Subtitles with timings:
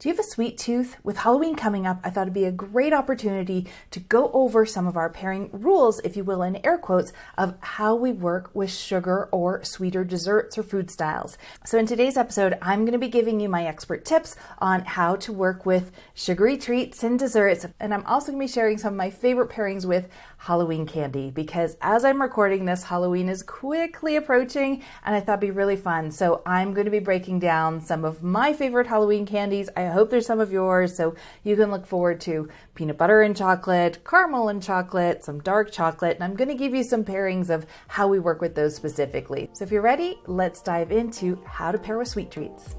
[0.00, 0.96] Do you have a sweet tooth?
[1.04, 4.86] With Halloween coming up, I thought it'd be a great opportunity to go over some
[4.86, 8.70] of our pairing rules, if you will, in air quotes, of how we work with
[8.70, 11.36] sugar or sweeter desserts or food styles.
[11.66, 15.16] So, in today's episode, I'm going to be giving you my expert tips on how
[15.16, 17.66] to work with sugary treats and desserts.
[17.78, 20.08] And I'm also going to be sharing some of my favorite pairings with
[20.38, 25.40] Halloween candy because as I'm recording this, Halloween is quickly approaching and I thought it'd
[25.40, 26.10] be really fun.
[26.10, 29.68] So, I'm going to be breaking down some of my favorite Halloween candies.
[29.76, 31.14] I hope there's some of yours so
[31.44, 36.16] you can look forward to peanut butter and chocolate, caramel and chocolate, some dark chocolate,
[36.16, 39.50] and I'm going to give you some pairings of how we work with those specifically.
[39.52, 42.76] So if you're ready, let's dive into how to pair with sweet treats.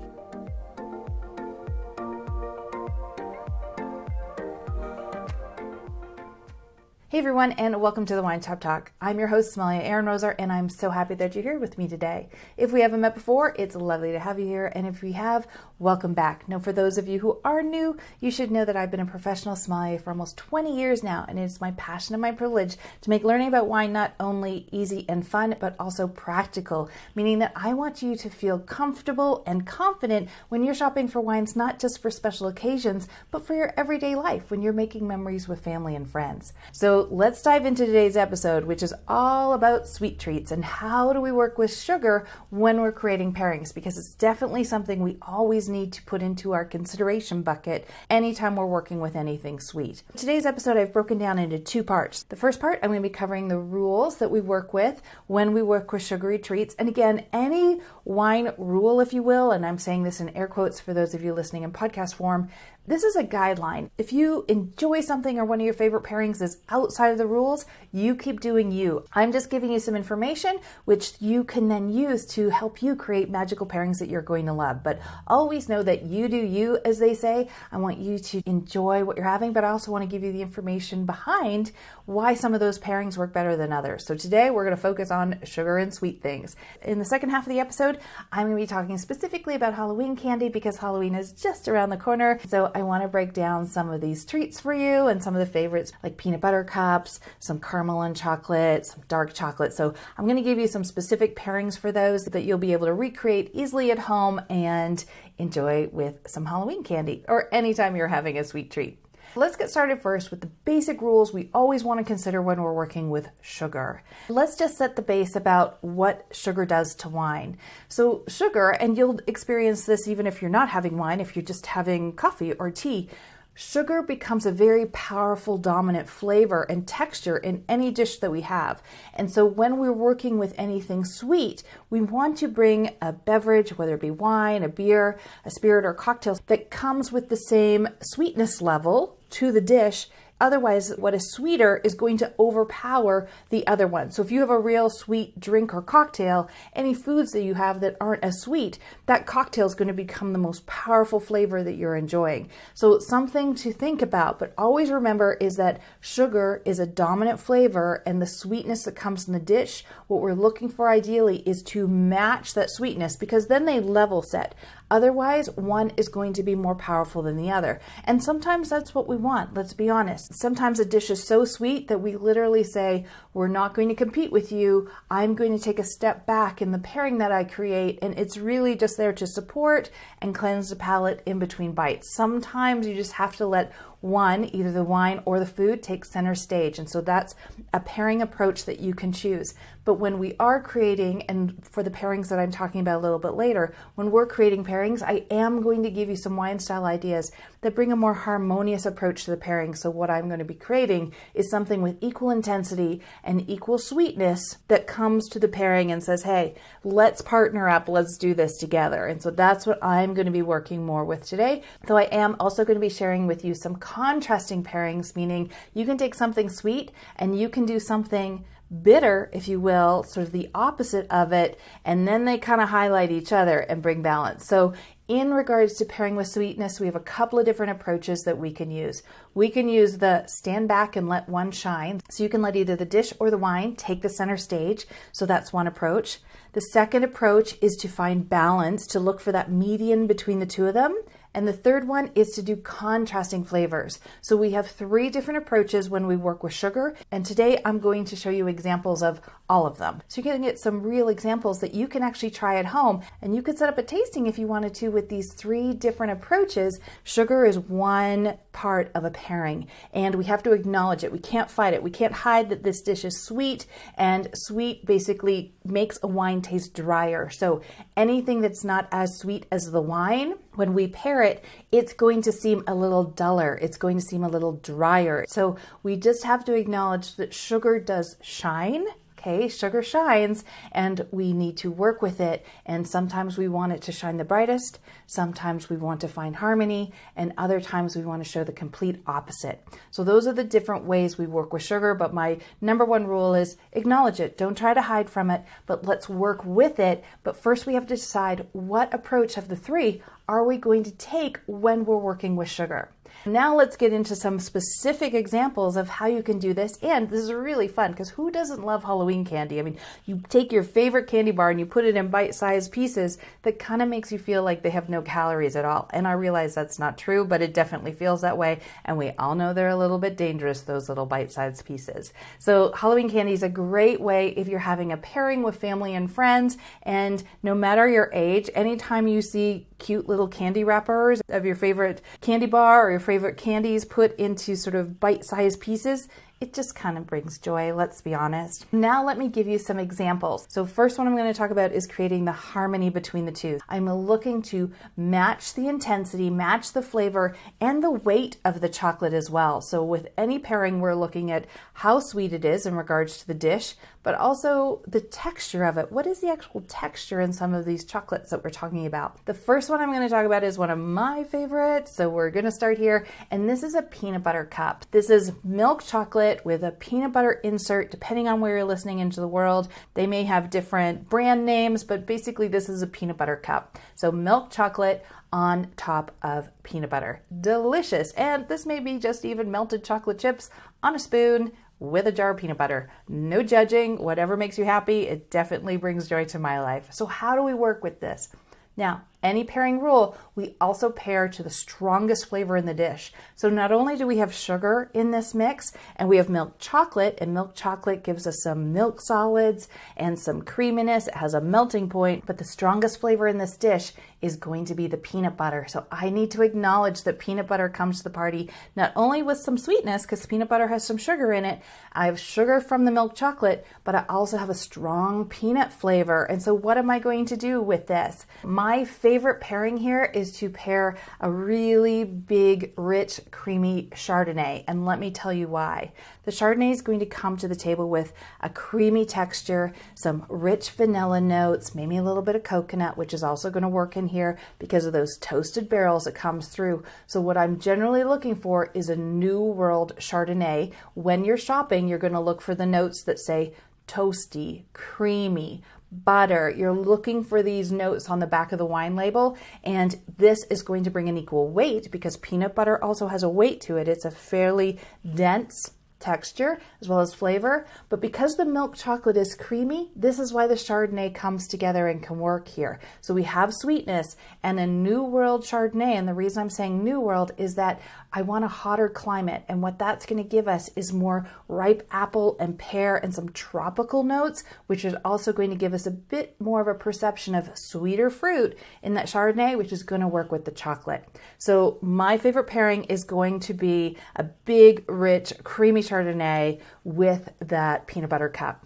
[7.12, 8.94] Hey everyone, and welcome to the Wine Shop Talk.
[9.02, 11.90] I'm your host, Sommelier Erin Roser, and I'm so happy that you're here with me
[11.90, 12.30] today.
[12.56, 15.46] If we haven't met before, it's lovely to have you here, and if we have,
[15.78, 16.48] welcome back.
[16.48, 19.06] Now, for those of you who are new, you should know that I've been a
[19.06, 23.10] professional sommelier for almost 20 years now, and it's my passion and my privilege to
[23.10, 27.74] make learning about wine not only easy and fun, but also practical, meaning that I
[27.74, 32.10] want you to feel comfortable and confident when you're shopping for wines, not just for
[32.10, 36.54] special occasions, but for your everyday life when you're making memories with family and friends.
[36.72, 41.22] So, let's dive into today's episode, which is all about sweet treats and how do
[41.22, 45.94] we work with sugar when we're creating pairings, because it's definitely something we always need
[45.94, 50.04] to put into our consideration bucket anytime we're working with anything sweet.
[50.16, 52.24] Today's episode I've broken down into two parts.
[52.24, 55.54] The first part, I'm going to be covering the rules that we work with when
[55.54, 56.76] we work with sugary treats.
[56.76, 60.80] And again, any wine rule, if you will, and I'm saying this in air quotes
[60.80, 62.50] for those of you listening in podcast form,
[62.88, 63.92] this is a guideline.
[64.00, 67.66] If you enjoy something or one of your favorite pairings is outside of the rules,
[67.92, 69.06] you keep doing you.
[69.14, 73.30] I'm just giving you some information which you can then use to help you create
[73.30, 74.84] magical pairings that you're going to love.
[74.84, 77.50] But always know that you do you, as they say.
[77.72, 80.32] I want you to enjoy what you're having, but I also want to give you
[80.32, 81.72] the information behind
[82.06, 84.06] why some of those pairings work better than others.
[84.06, 86.56] So today we're going to focus on sugar and sweet things.
[86.82, 88.00] In the second half of the episode,
[88.32, 91.98] I'm going to be talking specifically about Halloween candy because Halloween is just around the
[91.98, 92.40] corner.
[92.48, 95.40] So I want to break down some of these treats for you and some of
[95.40, 99.74] the favorites like peanut butter cups, some caramel and chocolate, some dark chocolate.
[99.74, 102.88] So I'm going to give you some specific pairings for those that you'll be able
[102.88, 105.04] to recreate easily at home and
[105.38, 109.00] enjoy with some Halloween candy or anytime you're having a sweet treat.
[109.34, 112.74] Let's get started first with the basic rules we always want to consider when we're
[112.74, 114.04] working with sugar.
[114.28, 117.58] Let's just set the base about what sugar does to wine.
[117.88, 121.68] So, sugar, and you'll experience this even if you're not having wine, if you're just
[121.68, 123.10] having coffee or tea,
[123.54, 128.82] Sugar becomes a very powerful dominant flavor and texture in any dish that we have.
[129.14, 133.96] And so when we're working with anything sweet, we want to bring a beverage, whether
[133.96, 138.62] it be wine, a beer, a spirit, or cocktail, that comes with the same sweetness
[138.62, 140.08] level to the dish
[140.42, 144.10] Otherwise, what is sweeter is going to overpower the other one.
[144.10, 147.80] So if you have a real sweet drink or cocktail, any foods that you have
[147.82, 151.76] that aren't as sweet, that cocktail is going to become the most powerful flavor that
[151.76, 152.50] you're enjoying.
[152.74, 158.02] So something to think about, but always remember is that sugar is a dominant flavor
[158.08, 161.88] and the sweetness that comes in the dish, what we're looking for ideally is to
[161.88, 164.56] match that sweetness because then they level set.
[164.92, 167.80] Otherwise, one is going to be more powerful than the other.
[168.04, 170.34] And sometimes that's what we want, let's be honest.
[170.34, 174.34] Sometimes a dish is so sweet that we literally say, We're not going to compete
[174.34, 174.92] with you.
[175.10, 178.00] I'm going to take a step back in the pairing that I create.
[178.02, 179.90] And it's really just there to support
[180.22, 182.14] and cleanse the palate in between bites.
[182.14, 186.36] Sometimes you just have to let one, either the wine or the food, takes center
[186.36, 186.78] stage.
[186.78, 187.36] And so that's
[187.74, 189.54] a pairing approach that you can choose.
[189.84, 193.18] But when we are creating, and for the pairings that I'm talking about a little
[193.18, 196.86] bit later, when we're creating pairings, I am going to give you some wine style
[196.86, 199.74] ideas that bring a more harmonious approach to the pairing.
[199.74, 204.58] So, what I'm going to be creating is something with equal intensity and equal sweetness
[204.68, 209.08] that comes to the pairing and says, hey, let's partner up, let's do this together.
[209.08, 211.64] And so, that's what I'm going to be working more with today.
[211.88, 215.86] Though I am also going to be sharing with you some contrasting pairings, meaning you
[215.86, 218.46] can take something sweet and you can do something
[218.84, 222.70] bitter, if you will, sort of the opposite of it, and then they kind of
[222.70, 224.48] highlight each other and bring balance.
[224.48, 224.74] So,
[225.10, 228.54] in regards to pairing with sweetness, we have a couple of different approaches that we
[228.54, 229.04] can use.
[229.34, 232.00] We can use the stand back and let one shine.
[232.10, 234.86] So, you can let either the dish or the wine take the center stage.
[235.12, 236.20] So, that's one approach.
[236.54, 240.66] The second approach is to find balance, to look for that median between the two
[240.66, 240.96] of them
[241.34, 244.00] And the third one is to do contrasting flavors.
[244.22, 246.96] So we have three different approaches when we work with sugar.
[247.12, 250.02] And today I'm going to show you examples of all of them.
[250.08, 253.02] So you're going to get some real examples that you can actually try at home.
[253.22, 256.14] And you could set up a tasting if you wanted to with these three different
[256.14, 256.80] approaches.
[257.04, 261.12] Sugar is one part of a pairing, and we have to acknowledge it.
[261.12, 261.84] We can't fight it.
[261.84, 263.66] We can't hide that this dish is sweet,
[263.98, 267.30] and sweet basically makes a wine taste drier.
[267.30, 267.62] So
[267.96, 272.32] anything that's not as sweet as the wine, when we pair it, it's going to
[272.32, 273.58] seem a little duller.
[273.62, 275.26] It's going to seem a little drier.
[275.28, 278.86] So we just have to acknowledge that sugar does shine
[279.22, 282.44] Okay, sugar shines and we need to work with it.
[282.66, 286.92] And sometimes we want it to shine the brightest, sometimes we want to find harmony,
[287.16, 289.64] and other times we want to show the complete opposite.
[289.92, 291.94] So, those are the different ways we work with sugar.
[291.94, 294.40] But my number one rule is acknowledge it.
[294.40, 297.04] Don't try to hide from it, but let's work with it.
[297.24, 300.92] But first, we have to decide what approach of the three are we going to
[300.92, 302.90] take when we're working with sugar.
[303.26, 306.78] Now let's get into some specific examples of how you can do this.
[306.82, 309.60] And this is really fun because who doesn't love Halloween candy?
[309.60, 312.72] I mean, you take your favorite candy bar and you put it in bite sized
[312.72, 315.88] pieces that kind of makes you feel like they have no calories at all.
[315.94, 318.60] And I realize that's not true, but it definitely feels that way.
[318.86, 322.14] And we all know they're a little bit dangerous, those little bite sized pieces.
[322.40, 326.12] So, Halloween candy is a great way if you're having a pairing with family and
[326.12, 326.58] friends.
[326.84, 332.02] And no matter your age, anytime you see cute little candy wrappers of your favorite
[332.22, 336.08] candy bar or your favorite candies put into sort of bite sized pieces
[336.42, 338.66] it just kind of brings joy, let's be honest.
[338.74, 340.48] Now, let me give you some examples.
[340.50, 343.60] So, first one I'm going to talk about is creating the harmony between the two.
[343.70, 349.14] I'm looking to match the intensity, match the flavor, and the weight of the chocolate
[349.14, 349.62] as well.
[349.62, 353.36] So, with any pairing, we're looking at how sweet it is in regards to the
[353.36, 355.92] dish, but also the texture of it.
[355.92, 359.24] What is the actual texture in some of these chocolates that we're talking about?
[359.26, 361.96] The first one I'm going to talk about is one of my favorites.
[361.96, 364.86] So, we're going to start here, and this is a peanut butter cup.
[364.92, 369.22] This is milk chocolate with a peanut butter insert, depending on where you're listening into
[369.22, 369.68] the world.
[369.94, 373.78] They may have different brand names, but basically, this is a peanut butter cup.
[373.96, 377.22] So, milk chocolate on top of peanut butter.
[377.40, 378.12] Delicious.
[378.14, 380.50] And this may be just even melted chocolate chips
[380.84, 381.52] on a spoon
[381.82, 382.90] with a jar of peanut butter.
[383.10, 386.88] No judging, whatever makes you happy, it definitely brings joy to my life.
[386.92, 388.30] So, how do we work with this?
[388.78, 393.14] Now, any pairing rule, we also pair to the strongest flavor in the dish.
[393.36, 397.20] So not only do we have sugar in this mix, and we have milk chocolate,
[397.22, 401.08] and milk chocolate gives us some milk solids and some creaminess.
[401.08, 403.92] It has a melting point, but the strongest flavor in this dish
[404.22, 405.66] is going to be the peanut butter.
[405.68, 409.40] So I need to acknowledge that peanut butter comes to the party not only with
[409.40, 411.62] some sweetness, because peanut butter has some sugar in it.
[411.94, 416.24] I have sugar from the milk chocolate, but I also have a strong peanut flavor.
[416.24, 418.26] And so what am I going to do with this?
[418.44, 424.64] My favorite favorite pairing here is to pair a really big, rich, creamy Chardonnay.
[424.70, 425.92] And let me tell you why.
[426.24, 430.70] The Chardonnay is going to come to the table with a creamy texture, some rich
[430.70, 434.08] vanilla notes, maybe a little bit of coconut, which is also going to work in
[434.08, 436.82] here because of those toasted barrels that comes through.
[437.06, 440.72] So what I'm generally looking for is a New World Chardonnay.
[440.94, 443.56] When you're shopping, you're going to look for the notes that say
[443.90, 446.50] toasty, creamy, butter.
[446.50, 450.64] You're looking for these notes on the back of the wine label, and this is
[450.64, 453.88] going to bring an equal weight because peanut butter also has a weight to it.
[453.88, 454.80] It's a fairly
[455.16, 457.66] dense texture as well as flavor.
[457.90, 462.04] But because the milk chocolate is creamy, this is why the Chardonnay comes together and
[462.04, 462.80] can work here.
[463.00, 465.94] So we have sweetness and a New World Chardonnay.
[465.96, 467.82] And the reason I'm saying New World is that
[468.14, 469.44] I want a hotter climate.
[469.48, 473.30] And what that's going to give us is more ripe apple and pear and some
[473.30, 477.36] tropical notes, which is also going to give us a bit more of a perception
[477.36, 481.06] of sweeter fruit in that Chardonnay, which is going to work with the chocolate.
[481.38, 487.86] So my favorite pairing is going to be a big, rich, creamy Chardonnay with that
[487.86, 488.66] peanut butter cup.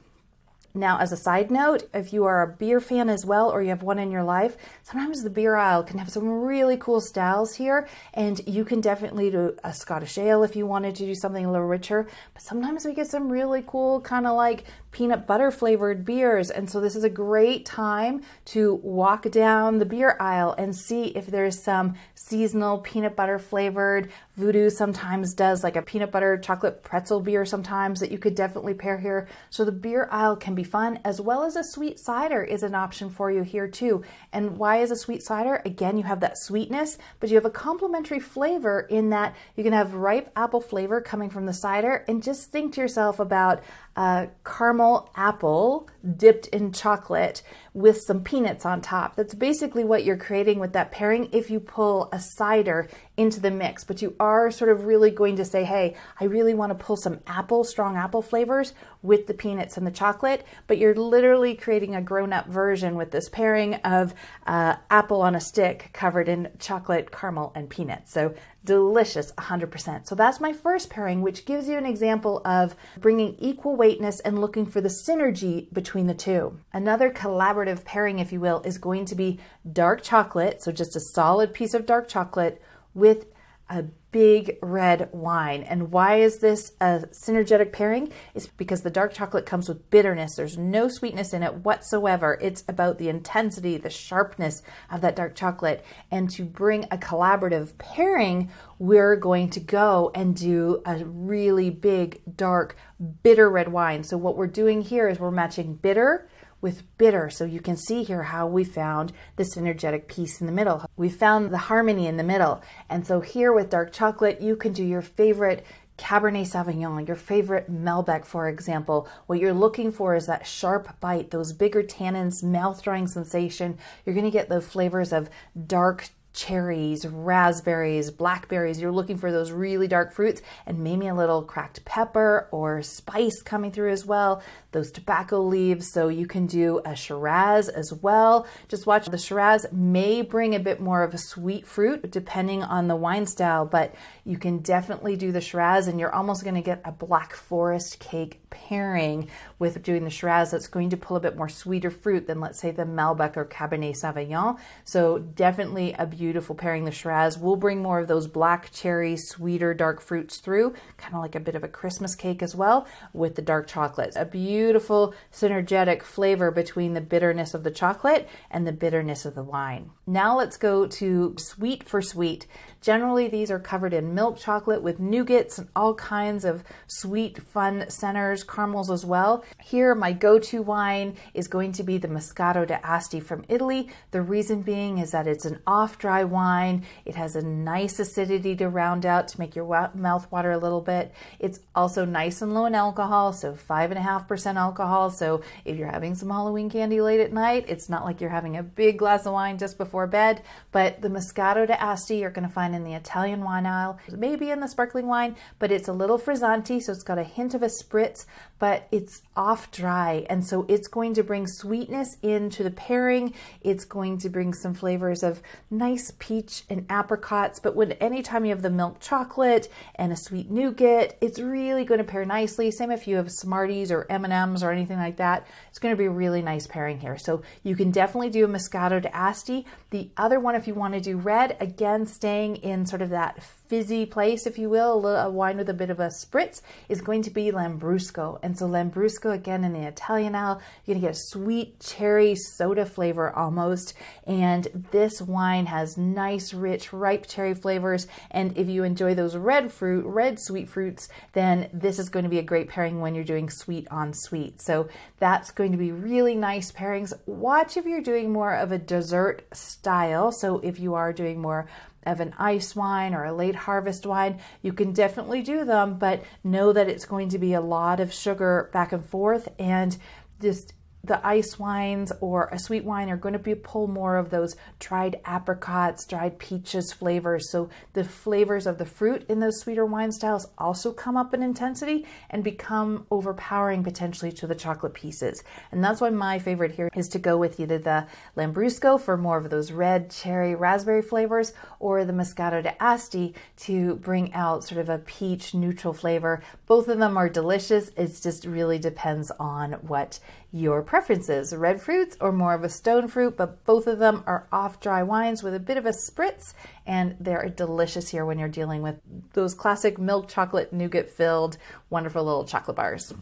[0.78, 3.70] Now, as a side note, if you are a beer fan as well or you
[3.70, 7.56] have one in your life, sometimes the beer aisle can have some really cool styles
[7.56, 11.46] here, and you can definitely do a Scottish ale if you wanted to do something
[11.46, 12.08] a little richer.
[12.34, 14.66] But sometimes we get some really cool, kind of like
[14.96, 16.50] peanut butter flavored beers.
[16.50, 21.08] And so this is a great time to walk down the beer aisle and see
[21.08, 24.10] if there's some seasonal peanut butter flavored.
[24.38, 28.74] Voodoo sometimes does like a peanut butter chocolate pretzel beer sometimes that you could definitely
[28.74, 29.28] pair here.
[29.50, 32.74] So the beer aisle can be fun as well as a sweet cider is an
[32.74, 34.02] option for you here too.
[34.32, 35.62] And why is a sweet cider?
[35.66, 39.74] Again, you have that sweetness, but you have a complementary flavor in that you can
[39.74, 43.62] have ripe apple flavor coming from the cider and just think to yourself about
[43.96, 45.88] a caramel apple
[46.18, 47.42] dipped in chocolate
[47.76, 49.18] with some peanuts on top.
[49.18, 53.52] That's basically what you're creating with that pairing if you pull a cider into the
[53.52, 53.84] mix.
[53.84, 56.96] But you are sort of really going to say, hey, I really want to pull
[56.96, 60.46] some apple, strong apple flavors with the peanuts and the chocolate.
[60.68, 64.14] But you're literally creating a grown up version with this pairing of
[64.48, 68.14] uh, apple on a stick covered in chocolate, caramel, and peanuts.
[68.14, 70.08] So delicious 100%.
[70.08, 74.40] So that's my first pairing, which gives you an example of bringing equal weightness and
[74.40, 76.60] looking for the synergy between the two.
[76.74, 79.40] Another collaborative pairing, if you will, is going to be
[79.72, 82.62] dark chocolate, so just a solid piece of dark chocolate
[82.94, 83.26] with
[83.70, 85.62] a big red wine.
[85.64, 88.14] And why is this a synergetic pairing?
[88.34, 90.36] It's because the dark chocolate comes with bitterness.
[90.36, 92.38] There's no sweetness in it whatsoever.
[92.42, 95.84] It's about the intensity, the sharpness of that dark chocolate.
[96.12, 102.22] And to bring a collaborative pairing, we're going to go and do a really big,
[102.38, 102.78] dark,
[103.22, 104.04] bitter red wine.
[104.06, 106.30] So, what we're doing here is we're matching bitter
[106.62, 107.30] with bitter.
[107.30, 110.86] So you can see here how we found this energetic piece in the middle.
[110.96, 112.62] We found the harmony in the middle.
[112.90, 115.66] And so here with dark chocolate, you can do your favorite
[115.98, 121.32] Cabernet Sauvignon, your favorite Malbec, for example, what you're looking for is that sharp bite,
[121.32, 123.78] those bigger tannins, mouth drying sensation.
[124.06, 125.30] You're going to get the flavors of
[125.68, 128.80] dark cherries, raspberries, blackberries.
[128.80, 133.42] You're looking for those really dark fruits and maybe a little cracked pepper or spice
[133.42, 134.44] coming through as well.
[134.72, 135.92] Those tobacco leaves.
[135.92, 138.46] So you can do a Shiraz as well.
[138.68, 142.88] Just watch the Shiraz may bring a bit more of a sweet fruit depending on
[142.88, 146.62] the wine style, but you can definitely do the Shiraz and you're almost going to
[146.62, 151.20] get a black forest cake pairing with doing the Shiraz that's going to pull a
[151.20, 154.58] bit more sweeter fruit than let's say the Malbec or Cabernet Sauvignon.
[154.84, 156.86] So definitely a beautiful pairing.
[156.86, 161.22] The Shiraz will bring more of those black cherry, sweeter, dark fruits through, kind of
[161.22, 164.14] like a bit of a Christmas cake as well with the dark chocolate.
[164.16, 169.44] A beautiful synergetic flavor between the bitterness of the chocolate and the bitterness of the
[169.44, 169.92] wine.
[170.08, 172.48] Now let's go to sweet for sweet.
[172.82, 177.90] Generally, these are covered in milk chocolate with nougats and all kinds of sweet, fun
[177.90, 179.44] centers, caramels as well.
[179.64, 183.90] Here, my go to wine is going to be the Moscato d'Asti from Italy.
[184.12, 188.56] The reason being is that it's an off dry wine, it has a nice acidity
[188.58, 191.12] to round out to make your mouth water a little bit.
[191.40, 195.10] It's also nice and low in alcohol, so 5.5% alcohol.
[195.10, 198.58] So if you're having some Halloween candy late at night, it's not like you're having
[198.58, 200.42] a big glass of wine just before bed.
[200.72, 204.60] But the Moscato d'Asti you're going to find in the Italian wine aisle, maybe in
[204.60, 207.68] the sparkling wine, but it's a little frizzante, so it's got a hint of a
[207.68, 208.26] spritz,
[208.60, 210.26] but it's off dry.
[210.30, 213.34] And so it's going to bring sweetness into the pairing.
[213.62, 217.60] It's going to bring some flavors of nice peach and apricots.
[217.60, 221.98] But when anytime you have the milk chocolate and a sweet nougat, it's really going
[221.98, 222.72] to pair nicely.
[222.72, 225.48] Same if you have Smarties or M&Ms or anything like that.
[225.70, 227.18] It's going to be a really nice pairing here.
[227.18, 229.66] So you can definitely do a Moscato d'Asti.
[229.90, 233.44] The other one, if you want to do red, again, staying in sort of that
[233.68, 237.22] fizzy place, if you will, a, wine with a bit of a spritz, is going
[237.24, 238.15] to be Lambrusco.
[238.44, 242.86] And so Lambrusco, again, in the Italian aisle, you're to get a sweet cherry soda
[242.86, 243.94] flavor almost.
[244.26, 248.08] And this wine has nice, rich, ripe cherry flavors.
[248.32, 252.30] And if you enjoy those red fruit, red sweet fruits, then this is going to
[252.30, 254.62] be a great pairing when you're doing sweet on sweet.
[254.62, 254.88] So
[255.20, 257.14] that's going to be really nice pairings.
[257.26, 260.32] Watch if you're doing more of a dessert style.
[260.32, 261.68] So if you are doing more
[262.06, 266.24] of an ice wine or a late harvest wine, you can definitely do them, but
[266.44, 269.98] know that it's going to be a lot of sugar back and forth and
[270.42, 270.74] just
[271.06, 274.56] the ice wines or a sweet wine are going to be pull more of those
[274.80, 277.52] dried apricots, dried peaches flavors.
[277.52, 281.44] So the flavors of the fruit in those sweeter wine styles also come up in
[281.44, 285.44] intensity and become overpowering potentially to the chocolate pieces.
[285.72, 289.38] And that's why my favorite here is to go with either the Lambrusco for more
[289.38, 294.90] of those red cherry raspberry flavors or the Moscato d'Asti to bring out sort of
[294.90, 296.42] a peach neutral flavor.
[296.66, 297.90] Both of them are delicious.
[297.96, 300.20] It just really depends on what
[300.56, 304.48] your preferences red fruits or more of a stone fruit, but both of them are
[304.54, 306.54] off dry wines with a bit of a spritz,
[306.86, 308.96] and they're delicious here when you're dealing with
[309.34, 311.58] those classic milk chocolate nougat filled
[311.90, 313.14] wonderful little chocolate bars.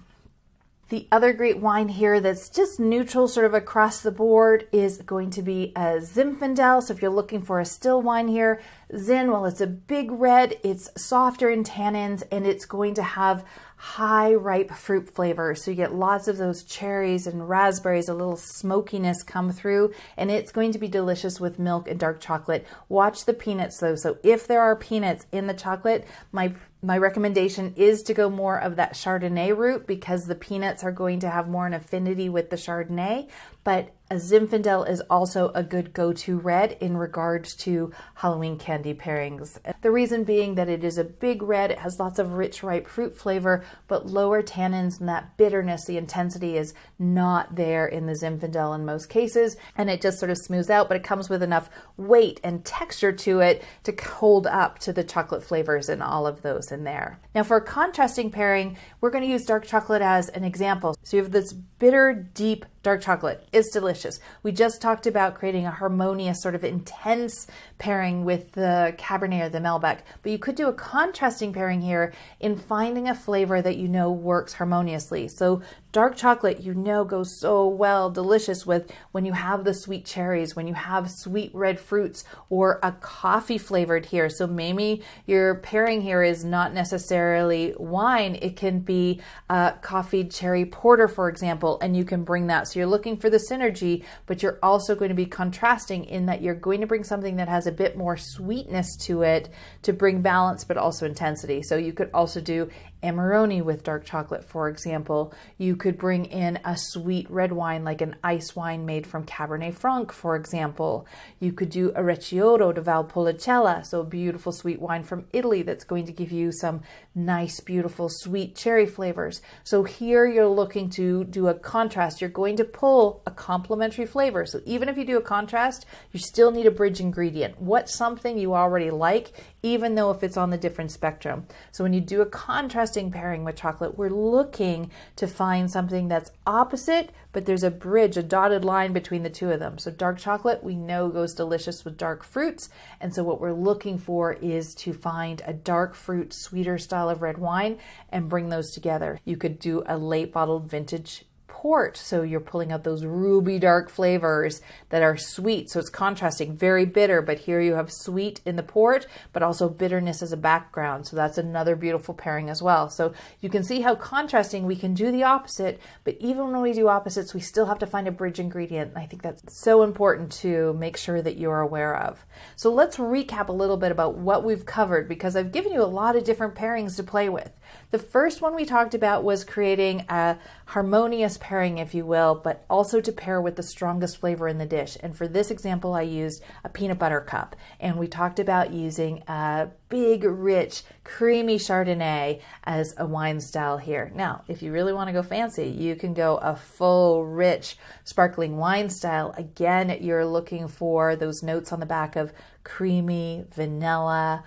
[0.90, 5.32] The other great wine here that's just neutral sort of across the board is going
[5.32, 6.84] to be a Zinfandel.
[6.84, 8.62] So if you're looking for a still wine here,
[8.96, 13.44] Zin, well, it's a big red, it's softer in tannins, and it's going to have
[13.84, 15.54] high ripe fruit flavor.
[15.54, 20.32] So you get lots of those cherries and raspberries, a little smokiness come through, and
[20.32, 22.66] it's going to be delicious with milk and dark chocolate.
[22.88, 23.96] Watch the peanuts though.
[23.96, 28.60] So if there are peanuts in the chocolate, my my recommendation is to go more
[28.60, 32.50] of that Chardonnay route because the peanuts are going to have more an affinity with
[32.50, 33.30] the Chardonnay.
[33.64, 38.94] But a Zinfandel is also a good go to red in regards to Halloween candy
[38.94, 39.58] pairings.
[39.82, 42.88] The reason being that it is a big red, it has lots of rich, ripe
[42.88, 48.14] fruit flavor, but lower tannins and that bitterness, the intensity is not there in the
[48.14, 51.42] Zinfandel in most cases, and it just sort of smooths out, but it comes with
[51.42, 56.28] enough weight and texture to it to hold up to the chocolate flavors and all
[56.28, 57.20] of those in there.
[57.34, 60.96] Now, for a contrasting pairing, we're going to use dark chocolate as an example.
[61.02, 63.48] So you have this bitter, deep dark chocolate.
[63.54, 64.20] It's delicious.
[64.42, 67.46] We just talked about creating a harmonious, sort of intense
[67.78, 72.14] pairing with the Cabernet or the Malbec, but you could do a contrasting pairing here
[72.40, 75.28] in finding a flavor that you know works harmoniously.
[75.28, 80.06] So dark chocolate, you know, goes so well, delicious with when you have the sweet
[80.06, 84.30] cherries, when you have sweet red fruits, or a coffee flavored here.
[84.30, 90.66] So maybe your pairing here is not necessarily wine, it can be a coffee cherry
[90.66, 92.68] porter, for example, and you can bring that.
[92.68, 96.42] So you're looking for the synergy, but you're also going to be contrasting in that
[96.42, 99.50] you're going to bring something that has a bit more sweetness to it
[99.84, 101.62] to bring balance, but also intensity.
[101.62, 102.70] So you could also do
[103.04, 105.34] Amarone with dark chocolate, for example.
[105.58, 109.76] You could bring in a sweet red wine like an ice wine made from Cabernet
[109.76, 111.06] Franc, for example.
[111.40, 116.06] You could do a Recioto de Valpolicella, so beautiful sweet wine from Italy that's going
[116.06, 116.82] to give you some
[117.14, 119.42] nice, beautiful, sweet cherry flavors.
[119.64, 122.22] So here you're looking to do a contrast.
[122.22, 124.46] You're going to pull a complementary flavor.
[124.46, 127.60] So even if you do a contrast, you still need a bridge ingredient.
[127.60, 129.34] What's something you already like,
[129.64, 131.48] even though if it's on the different spectrum.
[131.72, 136.32] So when you do a contrasting pairing with chocolate, we're looking to find something that's
[136.46, 139.78] opposite, but there's a bridge, a dotted line between the two of them.
[139.78, 142.70] So dark chocolate we know goes delicious with dark fruits.
[143.00, 147.22] And so what we're looking for is to find a dark fruit, sweeter style of
[147.22, 147.80] red wine
[148.10, 149.20] and bring those together.
[149.24, 151.24] You could do a late bottled vintage
[151.64, 151.96] port.
[151.96, 155.70] So you're pulling out those ruby dark flavors that are sweet.
[155.70, 159.70] So it's contrasting, very bitter, but here you have sweet in the port, but also
[159.70, 161.08] bitterness as a background.
[161.08, 162.90] So that's another beautiful pairing as well.
[162.90, 166.74] So you can see how contrasting we can do the opposite, but even when we
[166.74, 168.90] do opposites, we still have to find a bridge ingredient.
[168.90, 172.26] And I think that's so important to make sure that you're aware of.
[172.58, 175.86] So let's recap a little bit about what we've covered because I've given you a
[175.86, 177.52] lot of different pairings to play with.
[177.92, 182.66] The first one we talked about was creating a harmonious pairing, if you will, but
[182.70, 184.98] also to pair with the strongest flavor in the dish.
[185.02, 187.56] And for this example, I used a peanut butter cup.
[187.80, 194.12] And we talked about using a big, rich, creamy Chardonnay as a wine style here.
[194.16, 198.58] Now, if you really want to go fancy, you can go a full, rich, sparkling
[198.58, 199.36] wine style.
[199.38, 202.34] Again, you're looking for those notes on the back of
[202.64, 204.44] creamy, vanilla,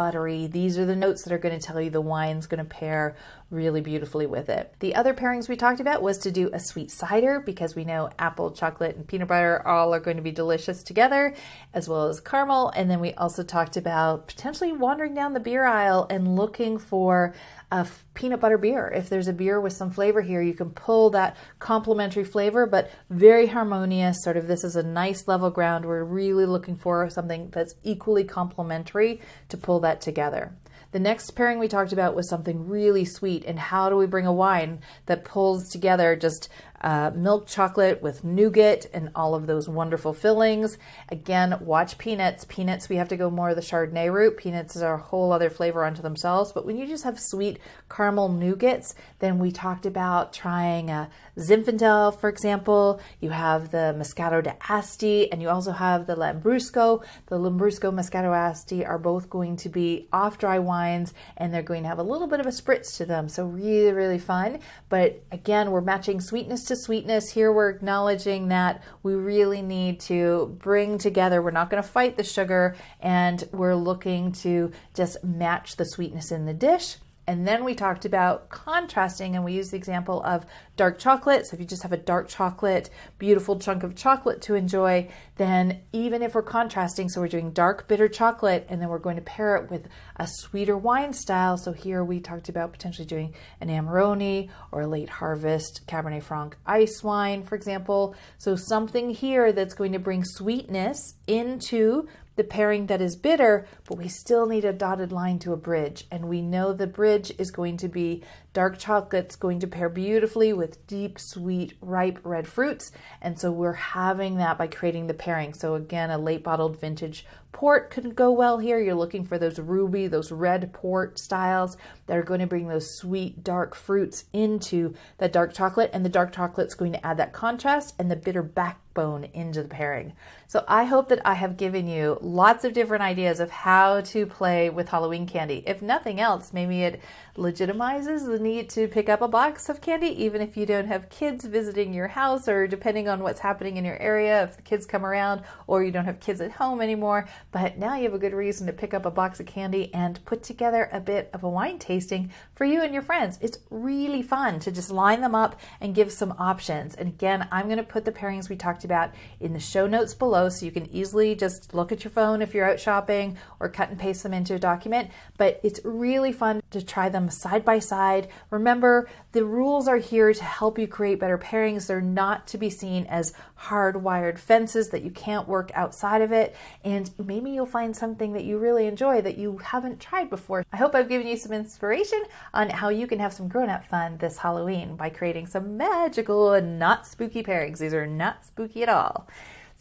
[0.00, 0.46] buttery.
[0.46, 3.14] These are the notes that are going to tell you the wine's going to pair
[3.50, 4.72] really beautifully with it.
[4.78, 8.10] The other pairings we talked about was to do a sweet cider because we know
[8.18, 11.34] apple, chocolate, and peanut butter all are going to be delicious together,
[11.74, 12.70] as well as caramel.
[12.70, 17.34] And then we also talked about potentially wandering down the beer aisle and looking for
[17.72, 18.92] a peanut butter beer.
[18.94, 22.90] If there's a beer with some flavor here, you can pull that complementary flavor, but
[23.10, 24.22] very harmonious.
[24.22, 25.84] Sort of this is a nice level ground.
[25.84, 30.52] We're really looking for something that's equally complementary to pull that together.
[30.92, 34.26] The next pairing we talked about was something really sweet, and how do we bring
[34.26, 36.48] a wine that pulls together just
[36.80, 40.78] uh, milk chocolate with nougat and all of those wonderful fillings.
[41.10, 42.44] Again, watch peanuts.
[42.48, 44.36] Peanuts, we have to go more the Chardonnay route.
[44.36, 46.52] Peanuts is a whole other flavor unto themselves.
[46.52, 47.58] But when you just have sweet
[47.90, 53.00] caramel nougats, then we talked about trying a Zinfandel, for example.
[53.20, 57.04] You have the Moscato d'Asti, and you also have the Lambrusco.
[57.26, 61.82] The Lambrusco Moscato d'Asti are both going to be off dry wines, and they're going
[61.82, 63.28] to have a little bit of a spritz to them.
[63.28, 64.60] So really, really fun.
[64.88, 67.30] But again, we're matching sweetness to sweetness.
[67.30, 72.16] Here we're acknowledging that we really need to bring together, we're not going to fight
[72.16, 76.96] the sugar, and we're looking to just match the sweetness in the dish.
[77.26, 80.44] And then we talked about contrasting, and we used the example of
[80.76, 81.46] dark chocolate.
[81.46, 85.82] So if you just have a dark chocolate, beautiful chunk of chocolate to enjoy, then
[85.92, 89.22] even if we're contrasting, so we're doing dark bitter chocolate, and then we're going to
[89.22, 91.56] pair it with a sweeter wine style.
[91.56, 96.56] So here we talked about potentially doing an Amarone or a late harvest Cabernet Franc
[96.66, 98.16] ice wine, for example.
[98.38, 102.08] So something here that's going to bring sweetness into
[102.40, 106.06] the pairing that is bitter, but we still need a dotted line to a bridge.
[106.10, 108.22] And we know the bridge is going to be
[108.54, 112.92] dark chocolate's going to pair beautifully with deep, sweet, ripe red fruits.
[113.20, 115.52] And so we're having that by creating the pairing.
[115.52, 118.78] So again, a late bottled vintage Port could go well here.
[118.78, 122.96] You're looking for those ruby, those red port styles that are going to bring those
[122.96, 125.90] sweet, dark fruits into that dark chocolate.
[125.92, 129.68] And the dark chocolate's going to add that contrast and the bitter backbone into the
[129.68, 130.14] pairing.
[130.46, 134.26] So I hope that I have given you lots of different ideas of how to
[134.26, 135.62] play with Halloween candy.
[135.66, 137.00] If nothing else, maybe it
[137.36, 141.08] legitimizes the need to pick up a box of candy, even if you don't have
[141.08, 144.86] kids visiting your house or depending on what's happening in your area, if the kids
[144.86, 147.28] come around or you don't have kids at home anymore.
[147.52, 150.24] But now you have a good reason to pick up a box of candy and
[150.24, 153.38] put together a bit of a wine tasting for you and your friends.
[153.40, 156.94] It's really fun to just line them up and give some options.
[156.94, 159.10] And again, I'm going to put the pairings we talked about
[159.40, 162.54] in the show notes below so you can easily just look at your phone if
[162.54, 165.10] you're out shopping or cut and paste them into a document.
[165.36, 168.28] But it's really fun to try them side by side.
[168.50, 171.86] Remember, the rules are here to help you create better pairings.
[171.86, 176.56] They're not to be seen as hardwired fences that you can't work outside of it.
[176.84, 180.64] And maybe you'll find something that you really enjoy that you haven't tried before.
[180.72, 182.22] I hope I've given you some inspiration
[182.54, 186.52] on how you can have some grown up fun this Halloween by creating some magical
[186.52, 187.78] and not spooky pairings.
[187.78, 189.28] These are not spooky at all.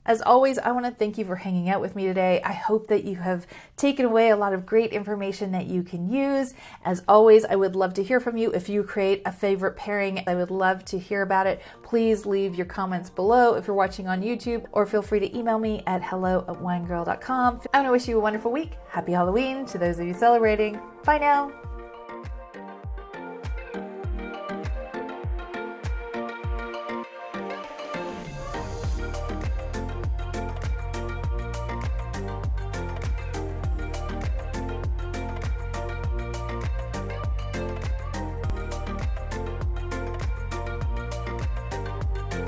[0.09, 2.41] As always, I want to thank you for hanging out with me today.
[2.43, 3.45] I hope that you have
[3.77, 6.55] taken away a lot of great information that you can use.
[6.83, 8.51] As always, I would love to hear from you.
[8.51, 11.61] If you create a favorite pairing, I would love to hear about it.
[11.83, 15.59] Please leave your comments below if you're watching on YouTube, or feel free to email
[15.59, 17.61] me at hello at winegirl.com.
[17.71, 18.71] I want to wish you a wonderful week.
[18.89, 20.81] Happy Halloween to those of you celebrating.
[21.03, 21.68] Bye now.